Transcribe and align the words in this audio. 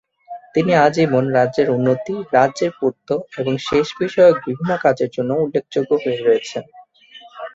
তিনি 0.53 0.71
আজীবন 0.85 1.25
রাজ্যের 1.37 1.67
উন্নতি 1.69 2.15
রাজ্যের 2.33 2.71
পূর্ত 2.79 3.07
এবং 3.37 3.53
শেষ 3.67 3.87
বিষয়ক 3.99 4.35
বিভিন্ন 4.47 4.71
কাজের 4.77 5.09
জন্য 5.09 5.31
উল্লেখযোগ্য 5.43 5.91
হয়ে 6.03 6.19
রয়েছেন। 6.19 6.63